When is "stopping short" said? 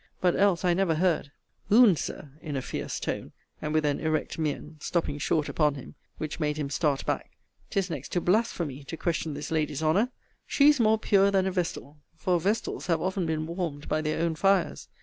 4.79-5.47